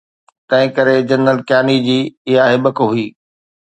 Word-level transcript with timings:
تنهن 0.49 0.69
ڪري 0.77 0.95
جنرل 1.09 1.37
ڪياني 1.49 1.77
جي 1.87 1.99
اها 2.29 2.43
هٻڪ 2.53 2.75
هئي. 2.91 3.05